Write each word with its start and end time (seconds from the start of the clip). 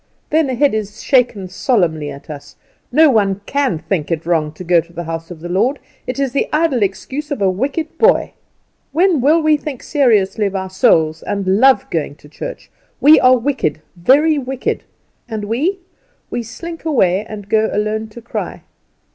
Then 0.31 0.49
a 0.49 0.55
head 0.55 0.73
is 0.73 1.03
shaken 1.03 1.47
solemnly 1.47 2.09
at 2.09 2.27
us. 2.27 2.55
No 2.91 3.11
one 3.11 3.41
can 3.45 3.77
think 3.77 4.09
it 4.09 4.25
wrong 4.25 4.51
to 4.53 4.63
go 4.63 4.81
to 4.81 4.91
the 4.91 5.03
house 5.03 5.29
of 5.29 5.41
the 5.41 5.47
Lord; 5.47 5.77
it 6.07 6.17
is 6.17 6.31
the 6.31 6.49
idle 6.51 6.81
excuse 6.81 7.29
of 7.29 7.39
a 7.39 7.51
wicked 7.51 7.99
boy. 7.99 8.33
When 8.93 9.21
will 9.21 9.43
we 9.43 9.57
think 9.57 9.83
seriously 9.83 10.47
of 10.47 10.55
our 10.55 10.71
souls, 10.71 11.21
and 11.21 11.59
love 11.59 11.87
going 11.91 12.15
to 12.15 12.27
church? 12.27 12.71
We 12.99 13.19
are 13.19 13.37
wicked, 13.37 13.79
very 13.95 14.39
wicked. 14.39 14.85
And 15.29 15.45
we 15.45 15.77
we 16.31 16.41
slink 16.41 16.83
away 16.83 17.23
and 17.23 17.47
go 17.47 17.69
alone 17.71 18.07
to 18.07 18.23
cry. 18.23 18.63